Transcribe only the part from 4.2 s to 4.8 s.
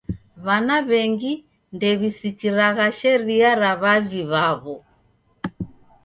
w'aw'o.